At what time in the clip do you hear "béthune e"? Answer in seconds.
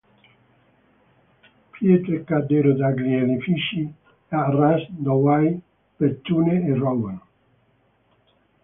5.95-6.73